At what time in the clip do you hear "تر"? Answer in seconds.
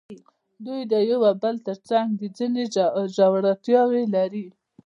1.67-1.77